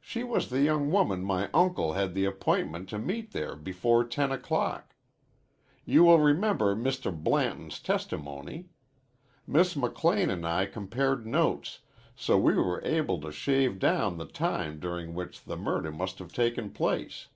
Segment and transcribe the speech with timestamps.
[0.00, 4.30] She was the young woman my uncle had the appointment to meet there before ten
[4.30, 4.94] o'clock.
[5.84, 7.10] You will remember Mr.
[7.10, 8.68] Blanton's testimony.
[9.48, 11.80] Miss McLean an' I compared notes,
[12.14, 16.32] so we were able to shave down the time during which the murder must have
[16.32, 17.26] taken place.